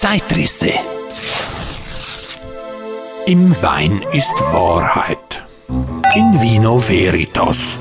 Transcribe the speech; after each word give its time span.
Zeitrisse. 0.00 0.70
Im 3.26 3.50
Wein 3.60 4.00
ist 4.12 4.32
Wahrheit. 4.52 5.44
In 6.14 6.40
Vino 6.40 6.78
Veritas. 6.78 7.80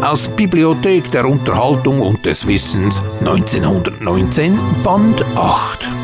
Aus 0.00 0.28
Bibliothek 0.28 1.10
der 1.10 1.24
Unterhaltung 1.24 2.00
und 2.00 2.24
des 2.24 2.46
Wissens 2.46 3.02
1919 3.22 4.56
Band 4.84 5.24
8. 5.34 5.97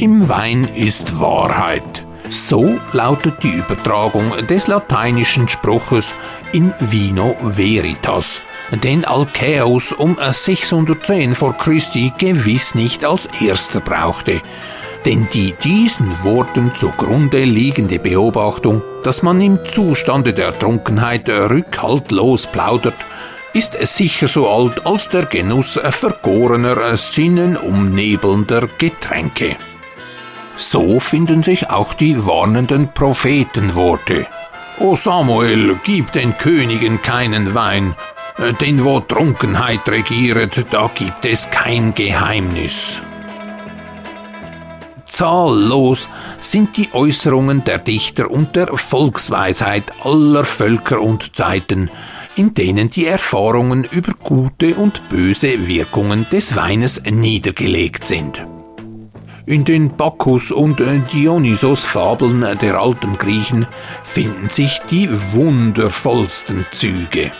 Im 0.00 0.30
Wein 0.30 0.66
ist 0.74 1.20
Wahrheit. 1.20 2.06
So 2.30 2.78
lautet 2.94 3.42
die 3.42 3.52
Übertragung 3.52 4.32
des 4.46 4.66
lateinischen 4.66 5.46
Spruches 5.46 6.14
in 6.52 6.72
Vino 6.80 7.36
Veritas, 7.42 8.40
den 8.82 9.04
Alcaeus 9.04 9.92
um 9.92 10.16
610 10.18 11.34
vor 11.34 11.52
Christi 11.52 12.14
gewiss 12.16 12.74
nicht 12.74 13.04
als 13.04 13.28
erster 13.42 13.80
brauchte. 13.80 14.40
Denn 15.04 15.28
die 15.34 15.52
diesen 15.62 16.24
Worten 16.24 16.74
zugrunde 16.74 17.44
liegende 17.44 17.98
Beobachtung, 17.98 18.80
dass 19.04 19.22
man 19.22 19.38
im 19.42 19.58
Zustande 19.66 20.32
der 20.32 20.58
Trunkenheit 20.58 21.28
rückhaltlos 21.28 22.46
plaudert, 22.46 22.96
ist 23.52 23.74
sicher 23.86 24.28
so 24.28 24.48
alt 24.48 24.86
als 24.86 25.10
der 25.10 25.26
Genuss 25.26 25.78
vergorener, 25.90 26.96
sinnenumnebelnder 26.96 28.66
Getränke. 28.78 29.56
So 30.60 31.00
finden 31.00 31.42
sich 31.42 31.70
auch 31.70 31.94
die 31.94 32.26
warnenden 32.26 32.92
Prophetenworte. 32.92 34.26
O 34.78 34.94
Samuel, 34.94 35.80
gib 35.82 36.12
den 36.12 36.36
Königen 36.36 37.00
keinen 37.00 37.54
Wein, 37.54 37.94
denn 38.60 38.84
wo 38.84 39.00
Trunkenheit 39.00 39.88
regiert, 39.88 40.66
da 40.70 40.90
gibt 40.94 41.24
es 41.24 41.50
kein 41.50 41.94
Geheimnis. 41.94 43.02
Zahllos 45.06 46.08
sind 46.36 46.76
die 46.76 46.90
Äußerungen 46.92 47.64
der 47.64 47.78
Dichter 47.78 48.30
und 48.30 48.54
der 48.54 48.76
Volksweisheit 48.76 49.84
aller 50.04 50.44
Völker 50.44 51.00
und 51.00 51.34
Zeiten, 51.34 51.90
in 52.36 52.52
denen 52.52 52.90
die 52.90 53.06
Erfahrungen 53.06 53.84
über 53.90 54.12
gute 54.12 54.74
und 54.74 55.08
böse 55.08 55.66
Wirkungen 55.66 56.26
des 56.30 56.54
Weines 56.54 57.02
niedergelegt 57.02 58.06
sind. 58.06 58.46
In 59.50 59.64
den 59.64 59.96
Bacchus- 59.96 60.52
und 60.52 60.78
Dionysos-Fabeln 61.12 62.56
der 62.62 62.80
alten 62.80 63.18
Griechen 63.18 63.66
finden 64.04 64.48
sich 64.48 64.78
die 64.88 65.10
wundervollsten 65.10 66.64
Züge. 66.70 67.32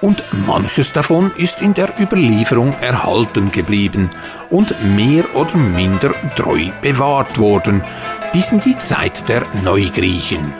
Und 0.00 0.22
manches 0.46 0.94
davon 0.94 1.32
ist 1.36 1.60
in 1.60 1.74
der 1.74 2.00
Überlieferung 2.00 2.72
erhalten 2.80 3.52
geblieben 3.52 4.08
und 4.48 4.74
mehr 4.96 5.36
oder 5.36 5.54
minder 5.54 6.14
treu 6.34 6.70
bewahrt 6.80 7.38
worden, 7.38 7.84
bis 8.32 8.52
in 8.52 8.62
die 8.62 8.78
Zeit 8.84 9.28
der 9.28 9.42
Neugriechen. 9.62 10.54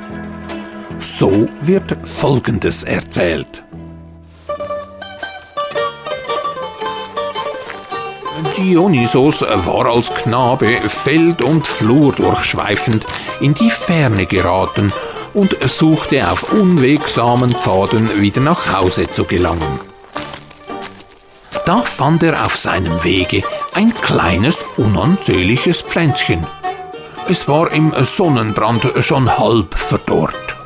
So 0.98 1.48
wird 1.62 1.96
Folgendes 2.06 2.82
erzählt. 2.82 3.64
Dionysos 8.62 9.42
war 9.42 9.86
als 9.86 10.14
Knabe 10.14 10.68
Feld 10.88 11.42
und 11.42 11.66
Flur 11.66 12.12
durchschweifend 12.12 13.04
in 13.40 13.54
die 13.54 13.70
Ferne 13.70 14.24
geraten 14.24 14.92
und 15.34 15.56
suchte 15.68 16.30
auf 16.30 16.52
unwegsamen 16.52 17.50
Pfaden 17.50 18.20
wieder 18.22 18.40
nach 18.40 18.72
Hause 18.72 19.10
zu 19.10 19.24
gelangen. 19.24 19.80
Da 21.66 21.78
fand 21.78 22.22
er 22.22 22.46
auf 22.46 22.56
seinem 22.56 23.02
Wege 23.02 23.42
ein 23.74 23.92
kleines, 23.94 24.64
unansehnliches 24.76 25.82
Pflänzchen. 25.82 26.46
Es 27.28 27.48
war 27.48 27.72
im 27.72 27.92
Sonnenbrand 28.04 28.92
schon 29.00 29.38
halb 29.38 29.76
verdorrt. 29.76 30.56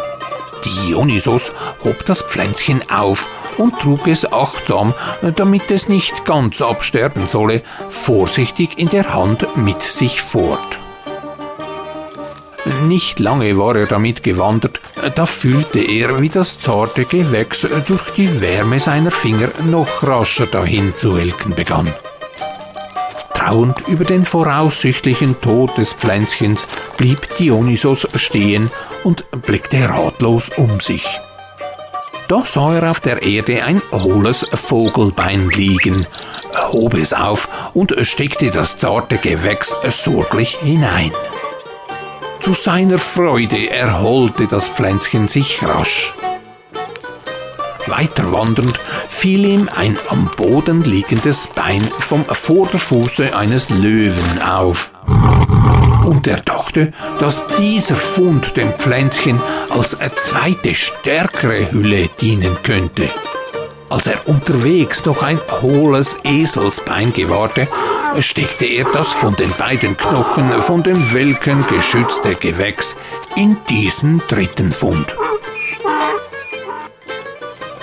Dionysos 0.66 1.50
hob 1.82 2.04
das 2.04 2.20
Pflänzchen 2.20 2.82
auf 2.90 3.26
und 3.58 3.78
trug 3.80 4.06
es 4.08 4.30
achtsam, 4.32 4.94
damit 5.36 5.70
es 5.70 5.88
nicht 5.88 6.24
ganz 6.24 6.62
absterben 6.62 7.28
solle, 7.28 7.62
vorsichtig 7.90 8.78
in 8.78 8.88
der 8.88 9.14
Hand 9.14 9.46
mit 9.56 9.82
sich 9.82 10.22
fort. 10.22 10.78
Nicht 12.82 13.20
lange 13.20 13.56
war 13.58 13.76
er 13.76 13.86
damit 13.86 14.22
gewandert, 14.24 14.80
da 15.14 15.24
fühlte 15.24 15.78
er, 15.78 16.20
wie 16.20 16.28
das 16.28 16.58
zarte 16.58 17.04
Gewächs 17.04 17.66
durch 17.86 18.10
die 18.16 18.40
Wärme 18.40 18.80
seiner 18.80 19.12
Finger 19.12 19.48
noch 19.64 20.02
rascher 20.02 20.46
dahin 20.46 20.92
zu 20.96 21.14
welken 21.14 21.54
begann. 21.54 21.92
Trauend 23.34 23.86
über 23.86 24.04
den 24.04 24.24
voraussichtlichen 24.24 25.40
Tod 25.40 25.78
des 25.78 25.92
Pflänzchens 25.92 26.66
blieb 26.96 27.36
Dionysos 27.38 28.08
stehen 28.16 28.70
und 29.04 29.24
blickte 29.30 29.88
ratlos 29.88 30.50
um 30.56 30.80
sich. 30.80 31.06
Da 32.28 32.44
sah 32.44 32.74
er 32.74 32.90
auf 32.90 33.00
der 33.00 33.22
Erde 33.22 33.62
ein 33.62 33.80
hohles 33.92 34.44
Vogelbein 34.52 35.48
liegen, 35.50 35.94
hob 36.72 36.94
es 36.94 37.12
auf 37.12 37.48
und 37.72 37.94
steckte 38.02 38.50
das 38.50 38.76
zarte 38.76 39.16
Gewächs 39.18 39.76
sorglich 39.90 40.58
hinein. 40.60 41.12
Zu 42.40 42.52
seiner 42.52 42.98
Freude 42.98 43.70
erholte 43.70 44.46
das 44.46 44.68
Pflänzchen 44.68 45.28
sich 45.28 45.62
rasch. 45.62 46.14
Weiter 47.86 48.32
wandernd 48.32 48.80
fiel 49.08 49.44
ihm 49.44 49.68
ein 49.74 49.96
am 50.08 50.28
Boden 50.36 50.82
liegendes 50.82 51.46
Bein 51.46 51.82
vom 52.00 52.24
Vorderfuße 52.24 53.36
eines 53.36 53.70
Löwen 53.70 54.42
auf 54.42 54.92
und 56.06 56.26
er 56.28 56.40
dachte, 56.40 56.92
dass 57.18 57.46
dieser 57.58 57.96
Fund 57.96 58.56
dem 58.56 58.72
Pflänzchen 58.74 59.40
als 59.68 59.98
eine 59.98 60.14
zweite 60.14 60.74
stärkere 60.74 61.70
Hülle 61.72 62.08
dienen 62.20 62.56
könnte. 62.62 63.08
Als 63.88 64.06
er 64.06 64.28
unterwegs 64.28 65.04
noch 65.04 65.22
ein 65.22 65.40
hohles 65.62 66.16
Eselsbein 66.24 67.12
gewahrte, 67.12 67.68
steckte 68.20 68.66
er 68.66 68.86
das 68.92 69.12
von 69.12 69.34
den 69.36 69.50
beiden 69.58 69.96
Knochen 69.96 70.62
von 70.62 70.82
dem 70.82 71.12
Welken 71.12 71.66
geschützte 71.66 72.34
Gewächs 72.34 72.96
in 73.36 73.56
diesen 73.68 74.22
dritten 74.28 74.72
Fund. 74.72 75.16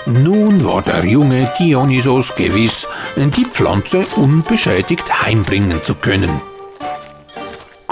Nun 0.06 0.64
war 0.66 0.82
der 0.82 1.06
junge 1.06 1.52
Dionysos 1.60 2.36
gewiss, 2.36 2.88
die 3.16 3.46
Pflanze 3.46 4.04
unbeschädigt 4.18 5.24
heimbringen 5.24 5.82
zu 5.84 5.96
können. 5.96 6.53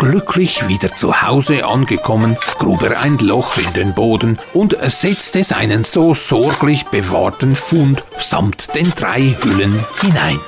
Glücklich 0.02 0.68
wieder 0.68 0.96
zu 0.96 1.22
Hause 1.22 1.64
angekommen, 1.64 2.36
grub 2.58 2.82
er 2.82 3.02
ein 3.02 3.20
Loch 3.20 3.58
in 3.58 3.72
den 3.74 3.94
Boden 3.94 4.40
und 4.52 4.76
setzte 4.88 5.44
seinen 5.44 5.84
so 5.84 6.16
sorglich 6.16 6.86
bewahrten 6.86 7.56
Fund 7.56 8.04
samt 8.18 8.74
den 8.74 8.90
drei 8.90 9.36
Hüllen 9.44 9.86
hinein. 10.02 10.40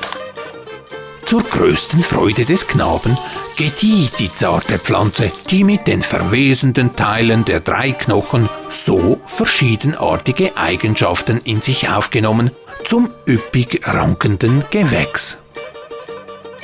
Zur 1.28 1.44
größten 1.44 2.02
Freude 2.02 2.46
des 2.46 2.68
Knaben 2.68 3.16
gedieh 3.56 4.10
die 4.18 4.34
zarte 4.34 4.80
Pflanze, 4.80 5.32
die 5.52 5.64
mit 5.64 5.86
den 5.86 6.02
verwesenden 6.02 6.96
Teilen 6.96 7.46
der 7.46 7.60
drei 7.60 7.92
Knochen 7.92 8.50
so 8.70 9.22
verschiedenartige 9.28 10.58
Eigenschaften 10.58 11.40
in 11.44 11.62
sich 11.62 11.90
aufgenommen, 11.90 12.50
zum 12.86 13.12
üppig 13.28 13.82
rankenden 13.84 14.64
Gewächs. 14.72 15.38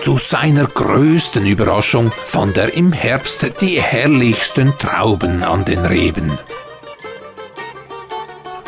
Zu 0.01 0.17
seiner 0.17 0.65
größten 0.65 1.45
Überraschung 1.45 2.11
fand 2.25 2.57
er 2.57 2.73
im 2.73 2.93
Herbst 2.93 3.45
die 3.59 3.81
herrlichsten 3.81 4.73
Trauben 4.79 5.43
an 5.43 5.65
den 5.65 5.85
Reben. 5.85 6.37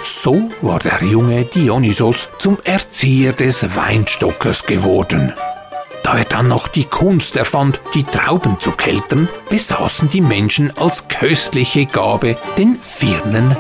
So 0.02 0.50
war 0.62 0.80
der 0.80 1.02
junge 1.04 1.46
Dionysos 1.46 2.30
zum 2.38 2.58
Erzieher 2.64 3.34
des 3.34 3.76
Weinstockers 3.76 4.66
geworden. 4.66 5.34
Da 6.04 6.18
er 6.18 6.26
dann 6.26 6.48
noch 6.48 6.68
die 6.68 6.86
Kunst 6.86 7.38
erfand, 7.38 7.82
die 7.94 8.04
Trauben 8.04 8.60
zu 8.60 8.72
keltern, 8.72 9.30
besaßen 9.50 10.10
die 10.10 10.22
Menschen 10.22 10.76
als 10.78 11.08
köstliche 11.08 11.86
Gabe 11.86 12.36
den 12.58 12.80
Firnen 12.82 13.56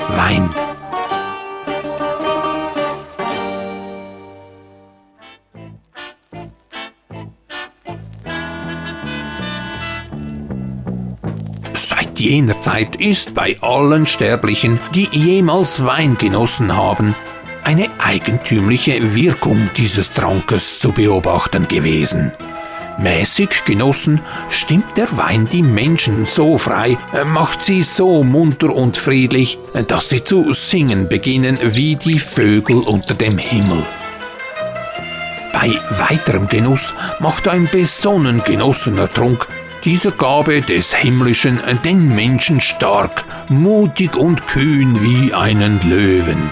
jener 12.21 12.62
Zeit 12.62 12.95
ist 12.95 13.33
bei 13.33 13.57
allen 13.62 14.06
Sterblichen, 14.06 14.79
die 14.94 15.09
jemals 15.12 15.83
Wein 15.83 16.18
genossen 16.18 16.75
haben, 16.75 17.15
eine 17.63 17.89
eigentümliche 18.00 19.15
Wirkung 19.15 19.69
dieses 19.75 20.12
Trankes 20.12 20.79
zu 20.79 20.91
beobachten 20.91 21.68
gewesen. 21.68 22.31
Mäßig 23.00 23.63
genossen 23.65 24.21
stimmt 24.50 24.97
der 24.97 25.18
Wein 25.18 25.47
die 25.51 25.63
Menschen 25.63 26.25
so 26.27 26.57
frei, 26.57 26.97
macht 27.25 27.63
sie 27.65 27.81
so 27.81 28.24
munter 28.24 28.75
und 28.75 28.97
friedlich, 28.97 29.57
dass 29.88 30.09
sie 30.09 30.24
zu 30.24 30.53
singen 30.53 31.07
beginnen 31.07 31.57
wie 31.62 31.95
die 31.95 32.19
Vögel 32.19 32.77
unter 32.77 33.15
dem 33.15 33.38
Himmel. 33.38 33.83
Bei 35.53 35.71
weiterem 35.89 36.47
Genuss 36.47 36.94
macht 37.19 37.47
ein 37.47 37.67
besonnen 37.71 38.44
genossener 38.44 39.12
Trunk 39.12 39.47
dieser 39.83 40.11
Gabe 40.11 40.61
des 40.61 40.93
Himmlischen 40.95 41.59
den 41.83 42.13
Menschen 42.15 42.61
stark, 42.61 43.23
mutig 43.49 44.15
und 44.15 44.47
kühn 44.47 45.01
wie 45.01 45.33
einen 45.33 45.79
Löwen. 45.89 46.51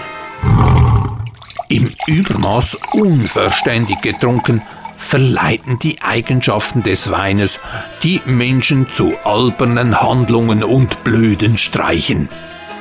Im 1.68 1.88
Übermaß 2.06 2.78
unverständig 2.92 4.00
getrunken, 4.00 4.62
verleiten 4.96 5.78
die 5.78 6.02
Eigenschaften 6.02 6.82
des 6.82 7.10
Weines 7.10 7.60
die 8.02 8.20
Menschen 8.26 8.90
zu 8.90 9.14
albernen 9.24 10.00
Handlungen 10.00 10.62
und 10.62 11.04
blöden 11.04 11.58
Streichen. 11.58 12.28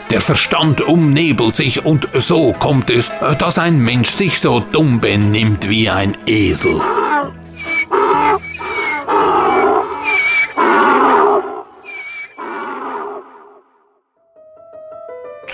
Der 0.09 0.21
Verstand 0.21 0.81
umnebelt 0.81 1.55
sich 1.55 1.85
und 1.85 2.07
so 2.15 2.53
kommt 2.53 2.89
es, 2.89 3.11
dass 3.37 3.59
ein 3.59 3.83
Mensch 3.83 4.09
sich 4.09 4.39
so 4.39 4.59
dumm 4.59 4.99
benimmt 4.99 5.69
wie 5.69 5.89
ein 5.89 6.17
Esel. 6.25 6.81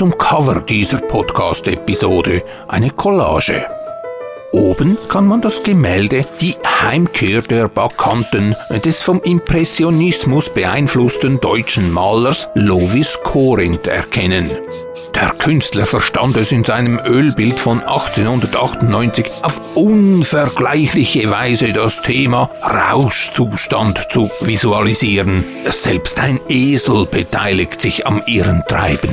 Zum 0.05 0.19
Cover 0.19 0.61
dieser 0.61 0.99
Podcast-Episode 0.99 2.43
eine 2.67 2.91
Collage. 2.91 3.65
Oben 4.51 4.99
kann 5.07 5.25
man 5.25 5.41
das 5.41 5.63
Gemälde 5.63 6.21
Die 6.41 6.53
Heimkehr 6.63 7.41
der 7.41 7.67
Bakanten 7.67 8.55
des 8.85 9.01
vom 9.01 9.19
Impressionismus 9.23 10.49
beeinflussten 10.49 11.39
deutschen 11.39 11.91
Malers 11.91 12.49
Lovis 12.53 13.19
Corinth 13.23 13.87
erkennen. 13.87 14.51
Der 15.15 15.31
Künstler 15.31 15.87
verstand 15.87 16.37
es 16.37 16.51
in 16.51 16.63
seinem 16.63 16.99
Ölbild 17.03 17.57
von 17.57 17.79
1898 17.79 19.25
auf 19.41 19.59
unvergleichliche 19.73 21.31
Weise 21.31 21.73
das 21.73 22.03
Thema 22.03 22.51
Rauschzustand 22.61 24.11
zu 24.11 24.29
visualisieren. 24.41 25.43
Selbst 25.67 26.19
ein 26.19 26.39
Esel 26.47 27.07
beteiligt 27.07 27.81
sich 27.81 28.05
am 28.05 28.21
ihren 28.27 28.61
Treiben. 28.67 29.09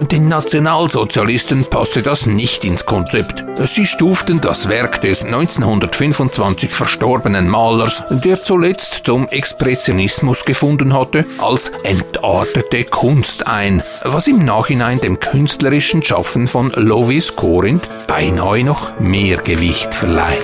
Den 0.00 0.28
Nationalsozialisten 0.28 1.66
passte 1.66 2.00
das 2.00 2.24
nicht 2.24 2.64
ins 2.64 2.86
Konzept. 2.86 3.44
Sie 3.64 3.84
stuften 3.84 4.40
das 4.40 4.70
Werk 4.70 5.02
des 5.02 5.24
1925 5.24 6.74
verstorbenen 6.74 7.46
Malers, 7.46 8.02
der 8.08 8.42
zuletzt 8.42 9.02
zum 9.04 9.28
Expressionismus 9.28 10.46
gefunden 10.46 10.94
hatte, 10.94 11.26
als 11.38 11.70
entartete 11.82 12.84
Kunst 12.84 13.46
ein, 13.46 13.82
was 14.02 14.26
im 14.26 14.42
Nachhinein 14.42 15.00
dem 15.00 15.20
künstlerischen 15.20 16.02
Schaffen 16.02 16.48
von 16.48 16.72
Lovis 16.74 17.36
Corinth 17.36 17.86
beinahe 18.06 18.64
noch 18.64 18.98
mehr 19.00 19.36
Gewicht 19.36 19.94
verleiht. 19.94 20.38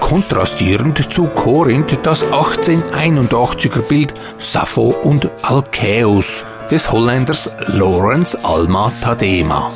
Kontrastierend 0.00 1.10
zu 1.10 1.28
Korinth 1.28 1.98
das 2.02 2.26
1881er 2.26 3.80
Bild 3.80 4.12
Sappho 4.38 4.90
und 4.90 5.30
Alcaeus 5.40 6.44
des 6.72 6.90
Holländers 6.90 7.54
Lawrence 7.66 8.34
Alma 8.42 8.90
Tadema. 9.02 9.70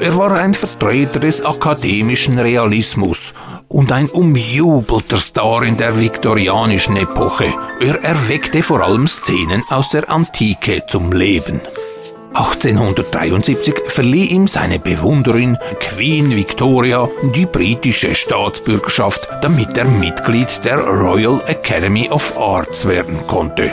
Er 0.00 0.16
war 0.16 0.32
ein 0.32 0.54
Vertreter 0.54 1.20
des 1.20 1.44
akademischen 1.44 2.38
Realismus 2.38 3.34
und 3.68 3.92
ein 3.92 4.08
umjubelter 4.08 5.18
Star 5.18 5.62
in 5.64 5.76
der 5.76 6.00
viktorianischen 6.00 6.96
Epoche. 6.96 7.52
Er 7.80 8.02
erweckte 8.02 8.62
vor 8.62 8.80
allem 8.80 9.06
Szenen 9.08 9.62
aus 9.68 9.90
der 9.90 10.08
Antike 10.08 10.84
zum 10.86 11.12
Leben. 11.12 11.60
1873 12.32 13.74
verlieh 13.88 14.26
ihm 14.28 14.48
seine 14.48 14.78
Bewunderin 14.78 15.58
Queen 15.80 16.34
Victoria 16.34 17.10
die 17.34 17.44
britische 17.44 18.14
Staatsbürgerschaft, 18.14 19.28
damit 19.42 19.76
er 19.76 19.84
Mitglied 19.84 20.64
der 20.64 20.78
Royal 20.78 21.42
Academy 21.44 22.08
of 22.08 22.38
Arts 22.38 22.88
werden 22.88 23.26
konnte. 23.26 23.70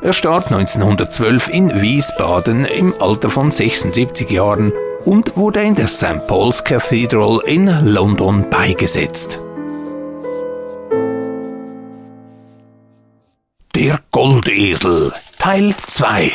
Er 0.00 0.12
starb 0.12 0.52
1912 0.52 1.48
in 1.48 1.82
Wiesbaden 1.82 2.64
im 2.66 2.94
Alter 3.00 3.30
von 3.30 3.50
76 3.50 4.30
Jahren 4.30 4.72
und 5.04 5.36
wurde 5.36 5.62
in 5.62 5.74
der 5.74 5.88
St. 5.88 6.26
Paul's 6.28 6.62
Cathedral 6.62 7.40
in 7.44 7.66
London 7.84 8.48
beigesetzt. 8.48 9.40
Der 13.74 13.98
Goldesel 14.12 15.12
Teil 15.38 15.74
2 15.76 16.30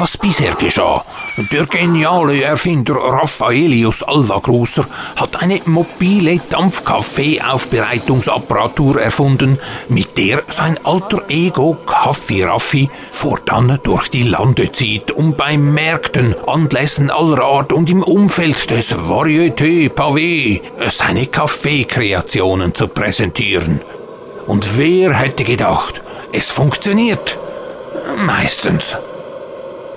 was 0.00 0.16
bisher 0.16 0.54
geschah. 0.54 1.04
Der 1.52 1.66
geniale 1.66 2.42
Erfinder 2.42 2.96
Raffaelius 2.96 4.02
Alvagrosser 4.02 4.86
hat 5.16 5.42
eine 5.42 5.60
mobile 5.66 6.40
Dampfkaffee-Aufbereitungsapparatur 6.50 9.00
erfunden, 9.00 9.58
mit 9.88 10.18
der 10.18 10.42
sein 10.48 10.78
alter 10.84 11.22
Ego 11.28 11.76
Kaffee 11.86 12.44
Raffi 12.44 12.90
fortan 13.10 13.78
durch 13.82 14.08
die 14.08 14.22
Lande 14.22 14.70
zieht, 14.72 15.12
um 15.12 15.34
bei 15.34 15.56
Märkten, 15.56 16.34
Anlässen 16.46 17.10
aller 17.10 17.42
Art 17.42 17.72
und 17.72 17.88
im 17.90 18.02
Umfeld 18.02 18.70
des 18.70 18.94
Varieté 18.94 19.88
Pavé 19.88 20.60
seine 20.88 21.26
Kaffeekreationen 21.26 22.74
zu 22.74 22.88
präsentieren. 22.88 23.80
Und 24.46 24.78
wer 24.78 25.14
hätte 25.14 25.44
gedacht, 25.44 26.02
es 26.32 26.50
funktioniert? 26.50 27.36
Meistens 28.24 28.96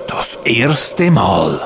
das 0.10 0.40
erste 0.44 1.12
Mal. 1.12 1.62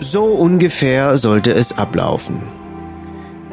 So 0.00 0.24
ungefähr 0.24 1.18
sollte 1.18 1.52
es 1.52 1.76
ablaufen. 1.76 2.48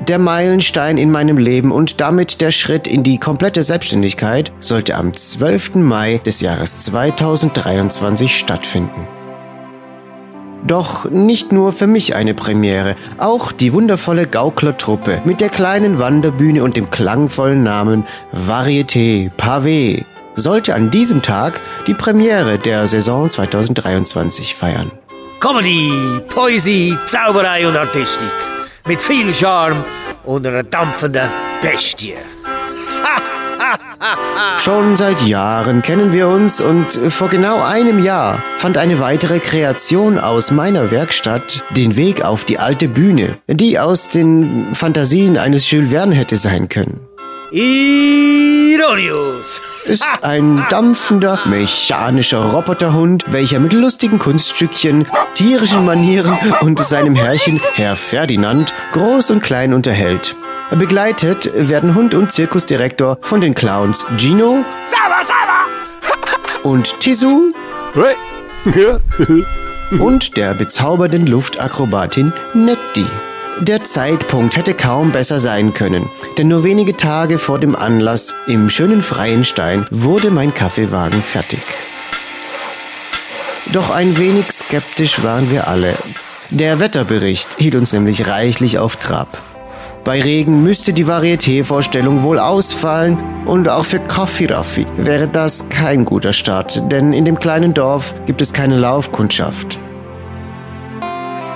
Der 0.08 0.18
Meilenstein 0.18 0.98
in 0.98 1.12
meinem 1.12 1.38
Leben 1.38 1.72
und 1.72 2.00
damit 2.00 2.40
der 2.40 2.52
Schritt 2.52 2.88
in 2.88 3.04
die 3.04 3.18
komplette 3.18 3.64
Selbstständigkeit 3.64 4.54
sollte 4.62 4.96
am 4.96 5.14
12. 5.14 5.76
Mai 5.76 6.22
des 6.26 6.40
Jahres 6.40 6.80
2023 6.80 8.38
stattfinden. 8.38 9.15
Doch 10.66 11.10
nicht 11.12 11.52
nur 11.52 11.72
für 11.74 11.86
mich 11.86 12.16
eine 12.16 12.34
Premiere, 12.34 12.96
auch 13.20 13.52
die 13.52 13.72
wundervolle 13.72 14.26
Gauklertruppe 14.26 15.22
mit 15.24 15.40
der 15.40 15.50
kleinen 15.50 16.00
Wanderbühne 16.00 16.64
und 16.64 16.76
dem 16.76 16.90
klangvollen 16.90 17.62
Namen 17.62 18.06
Varieté 18.34 19.30
Pavé 19.38 20.04
sollte 20.36 20.74
an 20.74 20.90
diesem 20.90 21.22
Tag 21.22 21.62
die 21.86 21.94
Premiere 21.94 22.58
der 22.58 22.88
Saison 22.88 23.30
2023 23.30 24.56
feiern. 24.56 24.92
Comedy, 25.40 25.92
Poesie, 26.28 26.98
Zauberei 27.08 27.68
und 27.68 27.78
Artistik. 27.78 28.32
Mit 28.88 29.02
viel 29.02 29.34
Charme 29.34 29.84
und 30.24 30.48
einer 30.48 30.64
dampfenden 30.64 31.30
Bestie. 31.62 32.16
Schon 34.58 34.98
seit 34.98 35.22
Jahren 35.22 35.82
kennen 35.82 36.12
wir 36.12 36.28
uns 36.28 36.62
und 36.62 36.92
vor 37.12 37.30
genau 37.30 37.62
einem 37.62 38.04
Jahr 38.04 38.42
fand 38.58 38.78
eine 38.78 39.00
weitere 39.00 39.40
Kreation 39.40 40.20
aus 40.20 40.52
meiner 40.52 40.92
Werkstatt 40.92 41.64
den 41.72 41.96
Weg 41.96 42.24
auf 42.24 42.46
die 42.46 42.60
alte 42.60 42.88
Bühne, 42.88 43.38
die 43.48 43.80
aus 43.80 44.10
den 44.10 44.68
Fantasien 44.74 45.38
eines 45.38 45.70
Jules 45.70 45.92
Verne 45.92 46.16
hätte 46.16 46.36
sein 46.36 46.70
können. 46.70 47.00
Ironius! 47.52 49.62
Ist 49.86 50.24
ein 50.24 50.66
dampfender, 50.70 51.42
mechanischer 51.46 52.44
Roboterhund, 52.44 53.26
welcher 53.28 53.60
mit 53.60 53.72
lustigen 53.72 54.18
Kunststückchen, 54.18 55.06
tierischen 55.36 55.86
Manieren 55.86 56.40
und 56.62 56.80
seinem 56.80 57.16
Herrchen 57.16 57.62
Herr 57.76 57.96
Ferdinand 57.96 58.74
groß 58.94 59.30
und 59.30 59.44
klein 59.44 59.76
unterhält. 59.76 60.36
Begleitet 60.72 61.52
werden 61.54 61.94
Hund 61.94 62.16
und 62.16 62.32
Zirkusdirektor 62.32 63.20
von 63.22 63.40
den 63.40 63.54
Clowns 63.54 64.06
Gino 64.18 64.66
Sauber, 64.88 65.24
sauber! 65.24 65.66
und 66.64 67.00
Tisu 67.00 67.52
und 70.00 70.36
der 70.36 70.56
bezaubernden 70.56 71.28
Luftakrobatin 71.28 72.34
Netti. 72.56 73.06
Der 73.60 73.84
Zeitpunkt 73.84 74.58
hätte 74.58 74.74
kaum 74.74 75.12
besser 75.12 75.40
sein 75.40 75.74
können, 75.74 76.10
denn 76.38 76.48
nur 76.48 76.64
wenige 76.64 76.98
Tage 76.98 77.38
vor 77.38 77.60
dem 77.60 77.76
Anlass 77.76 78.34
im 78.48 78.70
schönen 78.72 79.04
freien 79.04 79.46
Stein 79.46 79.86
wurde 79.92 80.32
mein 80.32 80.54
Kaffeewagen 80.54 81.22
fertig. 81.22 81.62
Doch 83.72 83.92
ein 83.92 84.18
wenig 84.18 84.52
skeptisch 84.52 85.24
waren 85.24 85.52
wir 85.52 85.68
alle. 85.68 85.94
Der 86.50 86.80
Wetterbericht 86.80 87.58
hielt 87.60 87.76
uns 87.76 87.94
nämlich 87.94 88.28
reichlich 88.28 88.80
auf 88.80 88.98
Trab. 88.98 89.55
Bei 90.06 90.22
Regen 90.22 90.62
müsste 90.62 90.94
die 90.94 91.08
Varieté-Vorstellung 91.08 92.22
wohl 92.22 92.38
ausfallen 92.38 93.18
und 93.48 93.68
auch 93.68 93.86
für 93.86 93.98
Coffee 94.00 94.46
Raffi 94.46 94.86
wäre 94.98 95.28
das 95.28 95.68
kein 95.70 96.06
guter 96.06 96.32
Start, 96.32 96.92
denn 96.92 97.12
in 97.12 97.26
dem 97.26 97.40
kleinen 97.40 97.74
Dorf 97.74 98.14
gibt 98.28 98.40
es 98.40 98.54
keine 98.54 98.78
Laufkundschaft. 98.78 99.80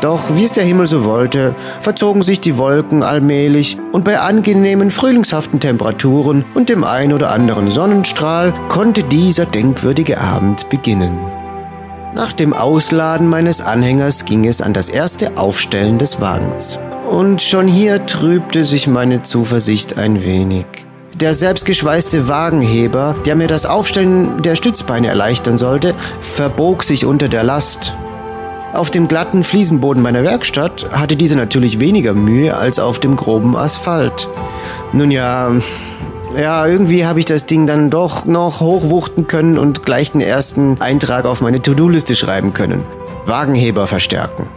Doch 0.02 0.36
wie 0.36 0.46
es 0.46 0.54
der 0.54 0.64
Himmel 0.64 0.88
so 0.88 1.06
wollte, 1.06 1.54
verzogen 1.80 2.24
sich 2.24 2.42
die 2.42 2.58
Wolken 2.58 3.04
allmählich 3.04 3.78
und 3.92 4.04
bei 4.04 4.20
angenehmen 4.20 4.90
frühlingshaften 4.90 5.60
Temperaturen 5.60 6.44
und 6.56 6.70
dem 6.70 6.84
ein 6.84 7.14
oder 7.14 7.30
anderen 7.30 7.70
Sonnenstrahl 7.70 8.52
konnte 8.68 9.04
dieser 9.04 9.46
denkwürdige 9.46 10.20
Abend 10.20 10.70
beginnen. 10.72 11.20
Nach 12.16 12.34
dem 12.34 12.54
Ausladen 12.54 13.28
meines 13.28 13.62
Anhängers 13.62 14.26
ging 14.26 14.48
es 14.48 14.64
an 14.64 14.74
das 14.74 14.90
erste 14.90 15.38
Aufstellen 15.38 16.00
des 16.00 16.20
Wagens. 16.20 16.80
Und 17.10 17.42
schon 17.42 17.68
hier 17.68 18.06
trübte 18.06 18.66
sich 18.66 18.86
meine 18.86 19.24
Zuversicht 19.24 19.98
ein 19.98 20.24
wenig. 20.24 20.68
Der 21.16 21.34
selbstgeschweißte 21.34 22.28
Wagenheber, 22.28 23.16
der 23.26 23.36
mir 23.36 23.48
das 23.48 23.66
Aufstellen 23.66 24.44
der 24.44 24.56
Stützbeine 24.56 25.08
erleichtern 25.08 25.58
sollte, 25.58 25.96
verbog 26.22 26.84
sich 26.84 27.08
unter 27.08 27.28
der 27.28 27.44
Last. 27.44 27.96
Auf 28.74 28.92
dem 28.92 29.08
glatten 29.08 29.44
Fliesenboden 29.44 30.04
meiner 30.04 30.24
Werkstatt 30.24 30.88
hatte 30.92 31.16
diese 31.16 31.36
natürlich 31.36 31.80
weniger 31.80 32.14
Mühe 32.14 32.56
als 32.56 32.78
auf 32.78 33.00
dem 33.00 33.16
groben 33.16 33.58
Asphalt. 33.58 34.30
Nun 34.94 35.10
ja, 35.10 35.52
ja, 36.38 36.68
irgendwie 36.68 37.08
habe 37.08 37.20
ich 37.20 37.26
das 37.26 37.48
Ding 37.48 37.66
dann 37.66 37.90
doch 37.90 38.26
noch 38.26 38.60
hochwuchten 38.60 39.26
können 39.26 39.58
und 39.58 39.84
gleich 39.84 40.12
den 40.12 40.22
ersten 40.22 40.80
Eintrag 40.80 41.26
auf 41.26 41.42
meine 41.42 41.60
To-Do-Liste 41.60 42.16
schreiben 42.16 42.54
können. 42.54 42.86
Wagenheber 43.26 43.88
verstärken. 43.88 44.48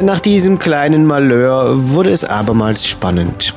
Nach 0.00 0.20
diesem 0.20 0.60
kleinen 0.60 1.06
Malheur 1.06 1.90
wurde 1.90 2.10
es 2.10 2.24
abermals 2.24 2.86
spannend. 2.86 3.52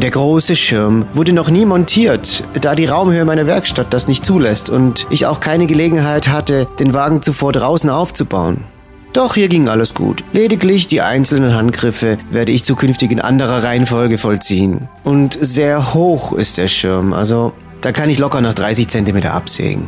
Der 0.00 0.10
große 0.10 0.56
Schirm 0.56 1.06
wurde 1.12 1.32
noch 1.32 1.48
nie 1.48 1.64
montiert, 1.64 2.42
da 2.60 2.74
die 2.74 2.86
Raumhöhe 2.86 3.24
meiner 3.24 3.46
Werkstatt 3.46 3.94
das 3.94 4.08
nicht 4.08 4.26
zulässt 4.26 4.68
und 4.68 5.06
ich 5.10 5.26
auch 5.26 5.38
keine 5.38 5.66
Gelegenheit 5.66 6.26
hatte, 6.26 6.66
den 6.80 6.92
Wagen 6.92 7.22
zuvor 7.22 7.52
draußen 7.52 7.88
aufzubauen. 7.88 8.64
Doch 9.12 9.34
hier 9.34 9.48
ging 9.48 9.68
alles 9.68 9.94
gut. 9.94 10.24
Lediglich 10.32 10.88
die 10.88 11.02
einzelnen 11.02 11.54
Handgriffe 11.54 12.18
werde 12.30 12.50
ich 12.50 12.64
zukünftig 12.64 13.12
in 13.12 13.20
anderer 13.20 13.62
Reihenfolge 13.62 14.18
vollziehen. 14.18 14.88
Und 15.04 15.38
sehr 15.40 15.94
hoch 15.94 16.32
ist 16.32 16.58
der 16.58 16.66
Schirm, 16.66 17.12
also 17.12 17.52
da 17.80 17.92
kann 17.92 18.10
ich 18.10 18.18
locker 18.18 18.40
nach 18.40 18.54
30 18.54 18.88
cm 18.88 19.18
absägen. 19.26 19.86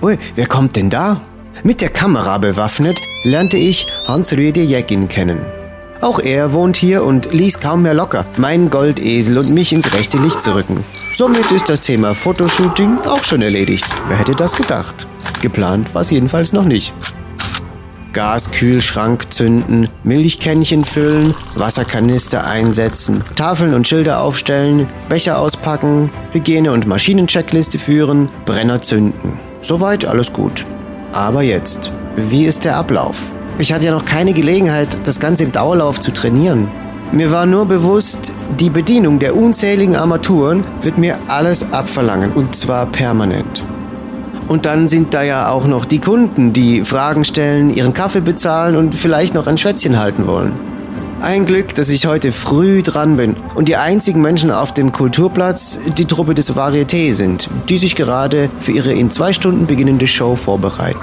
Ui, 0.00 0.16
wer 0.36 0.46
kommt 0.46 0.76
denn 0.76 0.90
da? 0.90 1.20
Mit 1.62 1.80
der 1.80 1.88
Kamera 1.88 2.38
bewaffnet 2.38 3.00
lernte 3.24 3.56
ich 3.56 3.86
Hans-Rüdiger 4.06 4.62
Jäckin 4.62 5.08
kennen. 5.08 5.40
Auch 6.00 6.18
er 6.20 6.52
wohnt 6.52 6.76
hier 6.76 7.02
und 7.02 7.32
ließ 7.32 7.60
kaum 7.60 7.82
mehr 7.82 7.94
locker, 7.94 8.26
meinen 8.36 8.68
Goldesel 8.68 9.38
und 9.38 9.52
mich 9.52 9.72
ins 9.72 9.94
rechte 9.94 10.18
Licht 10.18 10.42
zu 10.42 10.54
rücken. 10.54 10.84
Somit 11.16 11.50
ist 11.52 11.68
das 11.70 11.80
Thema 11.80 12.14
Fotoshooting 12.14 12.98
auch 13.06 13.24
schon 13.24 13.40
erledigt. 13.40 13.86
Wer 14.08 14.18
hätte 14.18 14.34
das 14.34 14.56
gedacht? 14.56 15.06
Geplant 15.40 15.94
war 15.94 16.02
es 16.02 16.10
jedenfalls 16.10 16.52
noch 16.52 16.64
nicht. 16.64 16.92
Gaskühlschrank 18.12 19.32
zünden, 19.32 19.88
Milchkännchen 20.04 20.84
füllen, 20.84 21.34
Wasserkanister 21.54 22.46
einsetzen, 22.46 23.24
Tafeln 23.34 23.74
und 23.74 23.88
Schilder 23.88 24.20
aufstellen, 24.20 24.88
Becher 25.08 25.38
auspacken, 25.38 26.10
Hygiene- 26.32 26.72
und 26.72 26.86
Maschinencheckliste 26.86 27.78
führen, 27.78 28.28
Brenner 28.44 28.80
zünden. 28.80 29.38
Soweit 29.60 30.04
alles 30.04 30.32
gut. 30.32 30.64
Aber 31.16 31.40
jetzt, 31.40 31.92
wie 32.14 32.44
ist 32.44 32.66
der 32.66 32.76
Ablauf? 32.76 33.16
Ich 33.58 33.72
hatte 33.72 33.86
ja 33.86 33.90
noch 33.90 34.04
keine 34.04 34.34
Gelegenheit, 34.34 35.08
das 35.08 35.18
Ganze 35.18 35.44
im 35.44 35.52
Dauerlauf 35.52 35.98
zu 35.98 36.12
trainieren. 36.12 36.68
Mir 37.10 37.30
war 37.32 37.46
nur 37.46 37.64
bewusst, 37.64 38.34
die 38.60 38.68
Bedienung 38.68 39.18
der 39.18 39.34
unzähligen 39.34 39.96
Armaturen 39.96 40.62
wird 40.82 40.98
mir 40.98 41.16
alles 41.28 41.72
abverlangen 41.72 42.32
und 42.32 42.54
zwar 42.54 42.84
permanent. 42.84 43.62
Und 44.46 44.66
dann 44.66 44.88
sind 44.88 45.14
da 45.14 45.22
ja 45.22 45.48
auch 45.48 45.66
noch 45.66 45.86
die 45.86 46.00
Kunden, 46.00 46.52
die 46.52 46.84
Fragen 46.84 47.24
stellen, 47.24 47.74
ihren 47.74 47.94
Kaffee 47.94 48.20
bezahlen 48.20 48.76
und 48.76 48.94
vielleicht 48.94 49.32
noch 49.32 49.46
ein 49.46 49.56
Schwätzchen 49.56 49.98
halten 49.98 50.26
wollen. 50.26 50.52
Ein 51.20 51.46
Glück, 51.46 51.74
dass 51.74 51.88
ich 51.88 52.06
heute 52.06 52.30
früh 52.30 52.82
dran 52.82 53.16
bin 53.16 53.36
und 53.54 53.68
die 53.68 53.76
einzigen 53.76 54.20
Menschen 54.20 54.50
auf 54.50 54.74
dem 54.74 54.92
Kulturplatz 54.92 55.80
die 55.96 56.04
Truppe 56.04 56.34
des 56.34 56.54
Varieté 56.54 57.12
sind, 57.14 57.48
die 57.68 57.78
sich 57.78 57.96
gerade 57.96 58.50
für 58.60 58.72
ihre 58.72 58.92
in 58.92 59.10
zwei 59.10 59.32
Stunden 59.32 59.66
beginnende 59.66 60.06
Show 60.06 60.36
vorbereiten. 60.36 61.00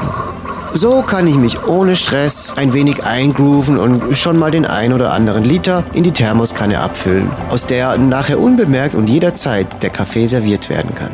So 0.75 1.01
kann 1.01 1.27
ich 1.27 1.35
mich 1.35 1.65
ohne 1.67 1.95
Stress 1.95 2.53
ein 2.55 2.73
wenig 2.73 3.03
eingrooven 3.03 3.77
und 3.79 4.15
schon 4.15 4.37
mal 4.37 4.51
den 4.51 4.65
ein 4.65 4.93
oder 4.93 5.13
anderen 5.13 5.43
Liter 5.43 5.83
in 5.93 6.03
die 6.03 6.11
Thermoskanne 6.11 6.79
abfüllen, 6.79 7.29
aus 7.49 7.65
der 7.65 7.97
nachher 7.97 8.39
unbemerkt 8.39 8.95
und 8.95 9.09
jederzeit 9.09 9.81
der 9.81 9.89
Kaffee 9.89 10.27
serviert 10.27 10.69
werden 10.69 10.93
kann. 10.95 11.11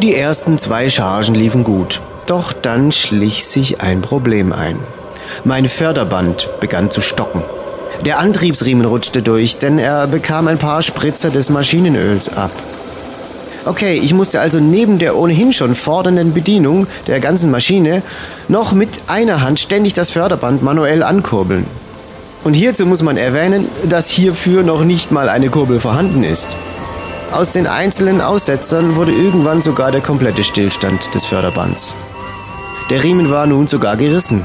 Die 0.00 0.14
ersten 0.14 0.58
zwei 0.58 0.88
Chargen 0.88 1.34
liefen 1.34 1.62
gut, 1.62 2.00
doch 2.26 2.52
dann 2.52 2.92
schlich 2.92 3.44
sich 3.44 3.80
ein 3.80 4.02
Problem 4.02 4.52
ein. 4.52 4.76
Mein 5.44 5.68
Förderband 5.68 6.48
begann 6.60 6.90
zu 6.90 7.00
stocken. 7.00 7.42
Der 8.04 8.18
Antriebsriemen 8.18 8.84
rutschte 8.84 9.22
durch, 9.22 9.58
denn 9.58 9.78
er 9.78 10.06
bekam 10.06 10.48
ein 10.48 10.58
paar 10.58 10.82
Spritzer 10.82 11.30
des 11.30 11.50
Maschinenöls 11.50 12.36
ab. 12.36 12.50
Okay, 13.64 13.94
ich 13.94 14.12
musste 14.12 14.40
also 14.40 14.58
neben 14.58 14.98
der 14.98 15.16
ohnehin 15.16 15.52
schon 15.52 15.76
fordernden 15.76 16.34
Bedienung 16.34 16.88
der 17.06 17.20
ganzen 17.20 17.50
Maschine 17.52 18.02
noch 18.48 18.72
mit 18.72 19.02
einer 19.06 19.40
Hand 19.40 19.60
ständig 19.60 19.92
das 19.92 20.10
Förderband 20.10 20.62
manuell 20.64 21.04
ankurbeln. 21.04 21.64
Und 22.42 22.54
hierzu 22.54 22.86
muss 22.86 23.02
man 23.02 23.16
erwähnen, 23.16 23.68
dass 23.88 24.10
hierfür 24.10 24.64
noch 24.64 24.82
nicht 24.82 25.12
mal 25.12 25.28
eine 25.28 25.48
Kurbel 25.48 25.78
vorhanden 25.78 26.24
ist. 26.24 26.56
Aus 27.30 27.50
den 27.50 27.68
einzelnen 27.68 28.20
Aussetzern 28.20 28.96
wurde 28.96 29.12
irgendwann 29.12 29.62
sogar 29.62 29.92
der 29.92 30.00
komplette 30.00 30.42
Stillstand 30.42 31.14
des 31.14 31.26
Förderbands. 31.26 31.94
Der 32.90 33.02
Riemen 33.04 33.30
war 33.30 33.46
nun 33.46 33.68
sogar 33.68 33.96
gerissen. 33.96 34.44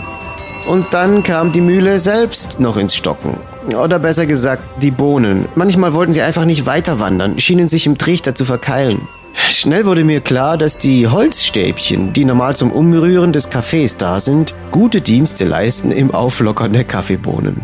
Und 0.67 0.85
dann 0.91 1.23
kam 1.23 1.53
die 1.53 1.61
Mühle 1.61 1.97
selbst 1.97 2.59
noch 2.59 2.75
ins 2.75 2.95
Stocken. 2.95 3.37
Oder 3.73 3.99
besser 3.99 4.25
gesagt, 4.25 4.63
die 4.81 4.91
Bohnen. 4.91 5.45
Manchmal 5.55 5.93
wollten 5.93 6.11
sie 6.11 6.21
einfach 6.21 6.43
nicht 6.43 6.65
weiter 6.65 6.99
wandern, 6.99 7.39
schienen 7.39 7.69
sich 7.69 7.85
im 7.85 7.97
Trichter 7.97 8.35
zu 8.35 8.43
verkeilen. 8.43 8.99
Schnell 9.49 9.85
wurde 9.85 10.03
mir 10.03 10.19
klar, 10.19 10.57
dass 10.57 10.77
die 10.77 11.07
Holzstäbchen, 11.07 12.11
die 12.11 12.25
normal 12.25 12.55
zum 12.55 12.71
Umrühren 12.71 13.31
des 13.31 13.49
Kaffees 13.49 13.95
da 13.95 14.19
sind, 14.19 14.53
gute 14.71 14.99
Dienste 14.99 15.45
leisten 15.45 15.91
im 15.91 16.11
Auflockern 16.11 16.73
der 16.73 16.83
Kaffeebohnen. 16.83 17.61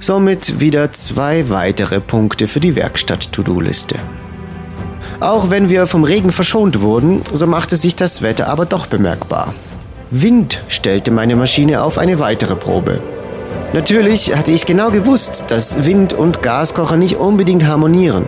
Somit 0.00 0.60
wieder 0.60 0.92
zwei 0.92 1.48
weitere 1.48 2.00
Punkte 2.00 2.46
für 2.46 2.60
die 2.60 2.76
Werkstatt-To-Do-Liste. 2.76 3.96
Auch 5.20 5.48
wenn 5.48 5.70
wir 5.70 5.86
vom 5.86 6.04
Regen 6.04 6.30
verschont 6.30 6.82
wurden, 6.82 7.22
so 7.32 7.46
machte 7.46 7.76
sich 7.76 7.96
das 7.96 8.20
Wetter 8.20 8.48
aber 8.48 8.66
doch 8.66 8.86
bemerkbar. 8.86 9.54
Wind 10.16 10.62
stellte 10.68 11.10
meine 11.10 11.34
Maschine 11.34 11.82
auf 11.82 11.98
eine 11.98 12.20
weitere 12.20 12.54
Probe. 12.54 13.00
Natürlich 13.72 14.36
hatte 14.36 14.52
ich 14.52 14.64
genau 14.64 14.92
gewusst, 14.92 15.46
dass 15.48 15.86
Wind 15.86 16.12
und 16.12 16.40
Gaskocher 16.40 16.96
nicht 16.96 17.16
unbedingt 17.16 17.66
harmonieren. 17.66 18.24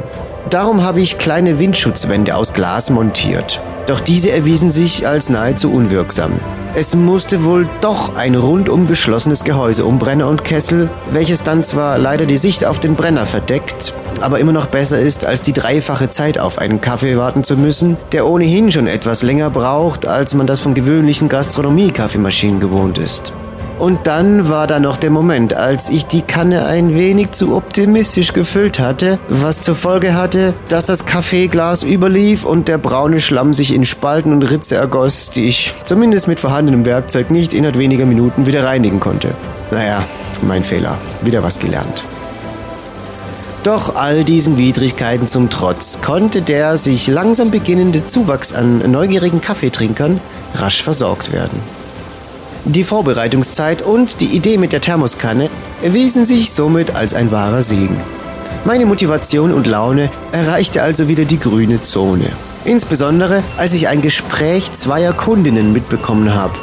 Darum 0.50 0.82
habe 0.82 1.00
ich 1.00 1.16
kleine 1.16 1.60
Windschutzwände 1.60 2.34
aus 2.34 2.54
Glas 2.54 2.90
montiert. 2.90 3.60
Doch 3.86 4.00
diese 4.00 4.32
erwiesen 4.32 4.68
sich 4.68 5.06
als 5.06 5.28
nahezu 5.28 5.70
unwirksam. 5.70 6.32
Es 6.74 6.96
musste 6.96 7.44
wohl 7.44 7.68
doch 7.80 8.16
ein 8.16 8.34
rundum 8.34 8.88
geschlossenes 8.88 9.44
Gehäuse 9.44 9.84
um 9.84 10.00
Brenner 10.00 10.26
und 10.26 10.42
Kessel, 10.42 10.90
welches 11.12 11.44
dann 11.44 11.62
zwar 11.62 11.98
leider 11.98 12.26
die 12.26 12.36
Sicht 12.36 12.64
auf 12.64 12.80
den 12.80 12.96
Brenner 12.96 13.26
verdeckt, 13.26 13.94
aber 14.22 14.38
immer 14.38 14.52
noch 14.52 14.66
besser 14.66 14.98
ist, 14.98 15.24
als 15.24 15.42
die 15.42 15.52
dreifache 15.52 16.10
Zeit 16.10 16.38
auf 16.38 16.58
einen 16.58 16.80
Kaffee 16.80 17.16
warten 17.16 17.44
zu 17.44 17.56
müssen, 17.56 17.96
der 18.12 18.26
ohnehin 18.26 18.70
schon 18.72 18.86
etwas 18.86 19.22
länger 19.22 19.50
braucht, 19.50 20.06
als 20.06 20.34
man 20.34 20.46
das 20.46 20.60
von 20.60 20.74
gewöhnlichen 20.74 21.28
Gastronomie-Kaffeemaschinen 21.28 22.60
gewohnt 22.60 22.98
ist. 22.98 23.32
Und 23.78 24.06
dann 24.06 24.48
war 24.48 24.66
da 24.66 24.80
noch 24.80 24.96
der 24.96 25.10
Moment, 25.10 25.52
als 25.52 25.90
ich 25.90 26.06
die 26.06 26.22
Kanne 26.22 26.64
ein 26.64 26.94
wenig 26.94 27.32
zu 27.32 27.54
optimistisch 27.54 28.32
gefüllt 28.32 28.78
hatte, 28.78 29.18
was 29.28 29.62
zur 29.62 29.74
Folge 29.74 30.14
hatte, 30.14 30.54
dass 30.68 30.86
das 30.86 31.04
Kaffeeglas 31.04 31.82
überlief 31.82 32.44
und 32.44 32.68
der 32.68 32.78
braune 32.78 33.20
Schlamm 33.20 33.52
sich 33.52 33.74
in 33.74 33.84
Spalten 33.84 34.32
und 34.32 34.50
Ritze 34.50 34.76
ergoss, 34.76 35.30
die 35.30 35.46
ich 35.46 35.74
zumindest 35.84 36.26
mit 36.26 36.40
vorhandenem 36.40 36.86
Werkzeug 36.86 37.30
nicht 37.30 37.52
innerhalb 37.52 37.78
weniger 37.78 38.06
Minuten 38.06 38.46
wieder 38.46 38.64
reinigen 38.64 38.98
konnte. 38.98 39.34
Naja, 39.70 40.02
mein 40.42 40.64
Fehler. 40.64 40.96
Wieder 41.22 41.42
was 41.42 41.58
gelernt. 41.58 42.02
Doch 43.66 43.96
all 43.96 44.22
diesen 44.22 44.58
Widrigkeiten 44.58 45.26
zum 45.26 45.50
Trotz 45.50 46.00
konnte 46.00 46.40
der 46.40 46.78
sich 46.78 47.08
langsam 47.08 47.50
beginnende 47.50 48.06
Zuwachs 48.06 48.52
an 48.52 48.88
neugierigen 48.92 49.40
Kaffeetrinkern 49.40 50.20
rasch 50.54 50.84
versorgt 50.84 51.32
werden. 51.32 51.58
Die 52.64 52.84
Vorbereitungszeit 52.84 53.82
und 53.82 54.20
die 54.20 54.36
Idee 54.36 54.56
mit 54.56 54.72
der 54.72 54.80
Thermoskanne 54.80 55.50
erwiesen 55.82 56.24
sich 56.24 56.52
somit 56.52 56.94
als 56.94 57.12
ein 57.12 57.32
wahrer 57.32 57.62
Segen. 57.62 58.00
Meine 58.64 58.86
Motivation 58.86 59.52
und 59.52 59.66
Laune 59.66 60.10
erreichte 60.30 60.82
also 60.82 61.08
wieder 61.08 61.24
die 61.24 61.40
grüne 61.40 61.82
Zone. 61.82 62.28
Insbesondere 62.64 63.42
als 63.56 63.74
ich 63.74 63.88
ein 63.88 64.00
Gespräch 64.00 64.74
zweier 64.74 65.12
Kundinnen 65.12 65.72
mitbekommen 65.72 66.32
habe. 66.32 66.54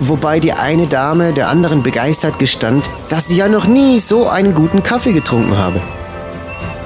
wobei 0.00 0.40
die 0.40 0.54
eine 0.54 0.88
Dame 0.88 1.32
der 1.32 1.48
anderen 1.48 1.84
begeistert 1.84 2.40
gestand, 2.40 2.90
dass 3.08 3.28
sie 3.28 3.36
ja 3.36 3.48
noch 3.48 3.68
nie 3.68 4.00
so 4.00 4.26
einen 4.26 4.56
guten 4.56 4.82
Kaffee 4.82 5.12
getrunken 5.12 5.56
habe. 5.56 5.80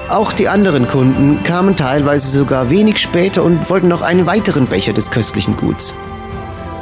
Auch 0.09 0.33
die 0.33 0.47
anderen 0.47 0.87
Kunden 0.87 1.41
kamen 1.43 1.75
teilweise 1.75 2.29
sogar 2.29 2.69
wenig 2.69 2.99
später 2.99 3.43
und 3.43 3.69
wollten 3.69 3.87
noch 3.87 4.03
einen 4.03 4.27
weiteren 4.27 4.67
Becher 4.67 4.93
des 4.93 5.09
köstlichen 5.09 5.57
Guts. 5.57 5.95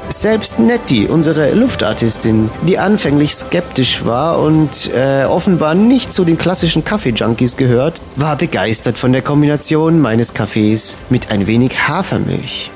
Selbst 0.09 0.59
Nettie, 0.59 1.07
unsere 1.07 1.53
Luftartistin, 1.53 2.51
die 2.67 2.77
anfänglich 2.77 3.33
skeptisch 3.33 4.05
war 4.05 4.39
und 4.39 4.91
äh, 4.93 5.23
offenbar 5.23 5.73
nicht 5.73 6.11
zu 6.11 6.25
den 6.25 6.37
klassischen 6.37 6.83
Kaffee-Junkies 6.83 7.55
gehört, 7.55 8.01
war 8.17 8.35
begeistert 8.35 8.97
von 8.97 9.13
der 9.13 9.21
Kombination 9.21 10.01
meines 10.01 10.33
Kaffees 10.33 10.97
mit 11.09 11.31
ein 11.31 11.47
wenig 11.47 11.87
Hafermilch. 11.87 12.71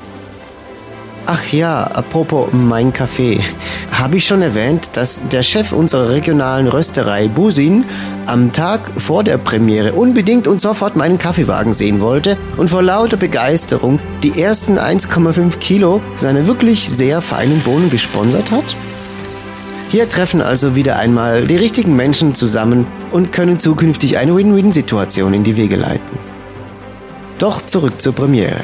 Ach 1.30 1.52
ja, 1.52 1.82
apropos 1.82 2.48
mein 2.54 2.90
Kaffee. 2.90 3.40
Habe 3.92 4.16
ich 4.16 4.26
schon 4.26 4.40
erwähnt, 4.40 4.88
dass 4.94 5.28
der 5.28 5.42
Chef 5.42 5.72
unserer 5.72 6.08
regionalen 6.08 6.66
Rösterei 6.68 7.28
Busin 7.28 7.84
am 8.24 8.50
Tag 8.54 8.80
vor 8.96 9.24
der 9.24 9.36
Premiere 9.36 9.92
unbedingt 9.92 10.48
und 10.48 10.58
sofort 10.58 10.96
meinen 10.96 11.18
Kaffeewagen 11.18 11.74
sehen 11.74 12.00
wollte 12.00 12.38
und 12.56 12.70
vor 12.70 12.82
lauter 12.82 13.18
Begeisterung 13.18 13.98
die 14.22 14.40
ersten 14.40 14.78
1,5 14.78 15.58
Kilo 15.58 16.00
seiner 16.16 16.46
wirklich 16.46 16.88
sehr 16.88 17.20
feinen 17.20 17.60
Bohnen 17.60 17.90
gesponsert 17.90 18.50
hat? 18.50 18.74
Hier 19.90 20.08
treffen 20.08 20.40
also 20.40 20.76
wieder 20.76 20.96
einmal 20.96 21.46
die 21.46 21.56
richtigen 21.56 21.94
Menschen 21.94 22.34
zusammen 22.34 22.86
und 23.10 23.32
können 23.32 23.58
zukünftig 23.58 24.16
eine 24.16 24.34
Win-Win-Situation 24.34 25.34
in 25.34 25.44
die 25.44 25.58
Wege 25.58 25.76
leiten. 25.76 26.18
Doch 27.38 27.60
zurück 27.60 28.00
zur 28.00 28.14
Premiere. 28.14 28.60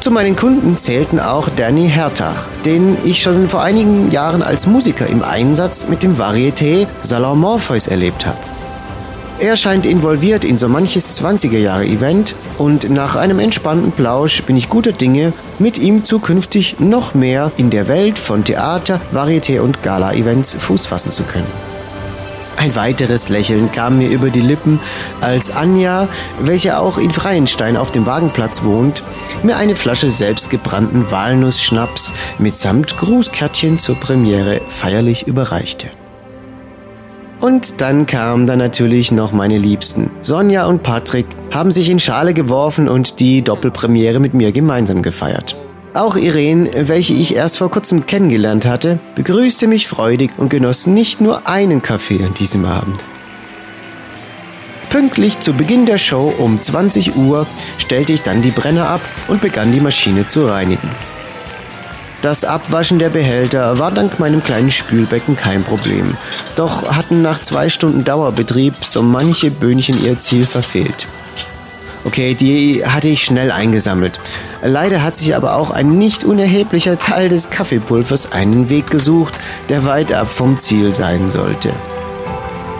Zu 0.00 0.12
meinen 0.12 0.36
Kunden 0.36 0.78
zählten 0.78 1.18
auch 1.18 1.48
Danny 1.56 1.88
Hertach, 1.88 2.46
den 2.64 2.96
ich 3.04 3.20
schon 3.20 3.48
vor 3.48 3.62
einigen 3.62 4.12
Jahren 4.12 4.42
als 4.42 4.68
Musiker 4.68 5.08
im 5.08 5.24
Einsatz 5.24 5.88
mit 5.88 6.04
dem 6.04 6.16
Varieté 6.16 6.86
Salon 7.02 7.40
Morpheus 7.40 7.88
erlebt 7.88 8.24
habe. 8.24 8.38
Er 9.40 9.56
scheint 9.56 9.86
involviert 9.86 10.44
in 10.44 10.56
so 10.56 10.68
manches 10.68 11.20
20er-Jahre-Event 11.20 12.36
und 12.58 12.90
nach 12.90 13.16
einem 13.16 13.40
entspannten 13.40 13.90
Plausch 13.90 14.42
bin 14.42 14.56
ich 14.56 14.68
guter 14.68 14.92
Dinge, 14.92 15.32
mit 15.58 15.78
ihm 15.78 16.04
zukünftig 16.04 16.78
noch 16.78 17.14
mehr 17.14 17.50
in 17.56 17.70
der 17.70 17.88
Welt 17.88 18.18
von 18.18 18.44
Theater, 18.44 19.00
Varieté 19.12 19.60
und 19.60 19.82
Gala-Events 19.82 20.56
Fuß 20.60 20.86
fassen 20.86 21.10
zu 21.10 21.24
können. 21.24 21.67
Ein 22.58 22.74
weiteres 22.74 23.28
Lächeln 23.28 23.70
kam 23.70 23.98
mir 23.98 24.08
über 24.08 24.30
die 24.30 24.40
Lippen, 24.40 24.80
als 25.20 25.52
Anja, 25.52 26.08
welche 26.40 26.78
auch 26.80 26.98
in 26.98 27.12
Freienstein 27.12 27.76
auf 27.76 27.92
dem 27.92 28.04
Wagenplatz 28.04 28.64
wohnt, 28.64 29.04
mir 29.44 29.56
eine 29.56 29.76
Flasche 29.76 30.10
selbstgebrannten 30.10 31.08
Walnussschnaps 31.12 32.12
mitsamt 32.38 32.96
Grußkärtchen 32.98 33.78
zur 33.78 33.94
Premiere 33.94 34.60
feierlich 34.68 35.28
überreichte. 35.28 35.88
Und 37.40 37.80
dann 37.80 38.06
kamen 38.06 38.46
da 38.46 38.56
natürlich 38.56 39.12
noch 39.12 39.30
meine 39.30 39.58
Liebsten. 39.58 40.10
Sonja 40.22 40.66
und 40.66 40.82
Patrick 40.82 41.26
haben 41.54 41.70
sich 41.70 41.88
in 41.88 42.00
Schale 42.00 42.34
geworfen 42.34 42.88
und 42.88 43.20
die 43.20 43.42
Doppelpremiere 43.42 44.18
mit 44.18 44.34
mir 44.34 44.50
gemeinsam 44.50 45.02
gefeiert. 45.02 45.56
Auch 45.94 46.16
Irene, 46.16 46.70
welche 46.88 47.14
ich 47.14 47.34
erst 47.34 47.58
vor 47.58 47.70
kurzem 47.70 48.06
kennengelernt 48.06 48.66
hatte, 48.66 48.98
begrüßte 49.14 49.66
mich 49.66 49.88
freudig 49.88 50.30
und 50.36 50.50
genoss 50.50 50.86
nicht 50.86 51.20
nur 51.20 51.46
einen 51.48 51.82
Kaffee 51.82 52.22
an 52.24 52.34
diesem 52.34 52.66
Abend. 52.66 53.04
Pünktlich 54.90 55.40
zu 55.40 55.54
Beginn 55.54 55.86
der 55.86 55.98
Show 55.98 56.32
um 56.38 56.60
20 56.60 57.16
Uhr 57.16 57.46
stellte 57.78 58.12
ich 58.12 58.22
dann 58.22 58.42
die 58.42 58.50
Brenner 58.50 58.88
ab 58.88 59.00
und 59.28 59.40
begann 59.40 59.72
die 59.72 59.80
Maschine 59.80 60.28
zu 60.28 60.46
reinigen. 60.46 60.90
Das 62.20 62.44
Abwaschen 62.44 62.98
der 62.98 63.10
Behälter 63.10 63.78
war 63.78 63.90
dank 63.90 64.18
meinem 64.18 64.42
kleinen 64.42 64.70
Spülbecken 64.70 65.36
kein 65.36 65.62
Problem. 65.62 66.16
Doch 66.56 66.90
hatten 66.90 67.22
nach 67.22 67.40
zwei 67.40 67.68
Stunden 67.68 68.04
Dauerbetrieb 68.04 68.74
so 68.82 69.02
manche 69.02 69.50
Böhnchen 69.50 70.02
ihr 70.04 70.18
Ziel 70.18 70.44
verfehlt. 70.44 71.06
Okay, 72.04 72.34
die 72.34 72.84
hatte 72.86 73.08
ich 73.08 73.24
schnell 73.24 73.50
eingesammelt. 73.50 74.20
Leider 74.62 75.02
hat 75.02 75.16
sich 75.16 75.34
aber 75.34 75.56
auch 75.56 75.70
ein 75.70 75.98
nicht 75.98 76.24
unerheblicher 76.24 76.98
Teil 76.98 77.28
des 77.28 77.50
Kaffeepulvers 77.50 78.32
einen 78.32 78.68
Weg 78.68 78.90
gesucht, 78.90 79.34
der 79.68 79.84
weit 79.84 80.12
ab 80.12 80.30
vom 80.30 80.58
Ziel 80.58 80.92
sein 80.92 81.28
sollte. 81.28 81.70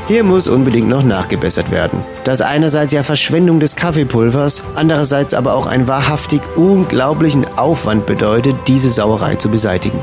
Hier 0.09 0.25
muss 0.25 0.49
unbedingt 0.49 0.89
noch 0.89 1.03
nachgebessert 1.03 1.71
werden. 1.71 2.03
Das 2.25 2.41
einerseits 2.41 2.95
ja 2.95 3.03
Verschwendung 3.03 3.61
des 3.61 3.77
Kaffeepulvers, 3.77 4.65
andererseits 4.75 5.35
aber 5.35 5.53
auch 5.53 5.67
einen 5.67 5.87
wahrhaftig 5.87 6.41
unglaublichen 6.57 7.47
Aufwand 7.59 8.07
bedeutet, 8.07 8.57
diese 8.67 8.89
Sauerei 8.89 9.37
zu 9.37 9.51
beseitigen. 9.51 10.01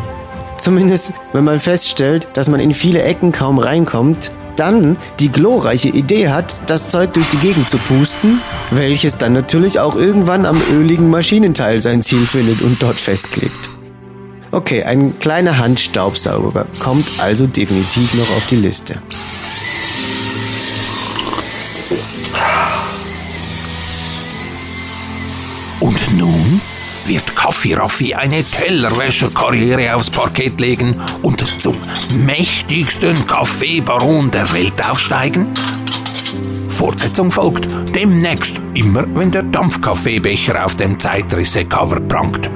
Zumindest, 0.58 1.14
wenn 1.34 1.44
man 1.44 1.60
feststellt, 1.60 2.28
dass 2.34 2.50
man 2.50 2.60
in 2.60 2.74
viele 2.74 3.02
Ecken 3.02 3.32
kaum 3.32 3.58
reinkommt 3.58 4.32
dann 4.56 4.98
die 5.20 5.32
glorreiche 5.32 5.90
Idee 5.90 6.30
hat, 6.30 6.58
das 6.68 6.90
Zeug 6.90 7.14
durch 7.14 7.28
die 7.30 7.38
Gegend 7.38 7.70
zu 7.70 7.78
pusten, 7.78 8.42
welches 8.72 9.18
dann 9.18 9.34
natürlich 9.34 9.80
auch 9.80 9.96
irgendwann 9.96 10.46
am 10.46 10.62
öligen 10.72 11.10
Maschinenteil 11.10 11.82
sein 11.82 12.02
Ziel 12.02 12.26
findet 12.26 12.62
und 12.62 12.82
dort 12.82 13.00
festklebt. 13.00 13.70
Okay, 14.52 14.84
ein 14.84 15.20
kleiner 15.20 15.58
Handstaubsauger 15.58 16.66
kommt 16.80 17.06
also 17.20 17.46
definitiv 17.46 18.14
noch 18.14 18.38
auf 18.38 18.48
die 18.48 18.56
Liste. 18.56 19.02
Und 25.82 26.18
nun? 26.18 26.62
Wird 27.08 27.36
Kaffee 27.36 27.76
Raffi 27.76 28.14
eine 28.14 28.44
Tellerwäscherkarriere 28.44 29.96
aufs 29.96 30.10
Parkett 30.10 30.60
legen 30.60 31.00
und 31.22 31.40
zum 31.62 31.76
mächtigsten 32.26 33.26
Kaffeebaron 33.28 34.32
der 34.32 34.52
Welt 34.54 34.74
aufsteigen? 34.90 35.48
Fortsetzung 36.70 37.32
folgt 37.32 37.68
demnächst, 37.96 38.62
immer 38.74 39.06
wenn 39.16 39.32
der 39.32 39.44
Dampfkaffeebecher 39.44 40.66
auf 40.66 40.76
dem 40.76 41.00
Zeitrisse-Cover 41.00 42.02
prangt. 42.02 42.50